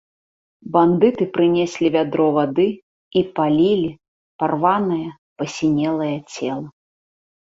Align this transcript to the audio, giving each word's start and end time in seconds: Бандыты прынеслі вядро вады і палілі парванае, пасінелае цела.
Бандыты 0.77 1.25
прынеслі 1.35 1.87
вядро 1.95 2.25
вады 2.37 2.63
і 3.21 3.23
палілі 3.39 3.91
парванае, 4.43 5.05
пасінелае 5.43 6.11
цела. 6.33 6.65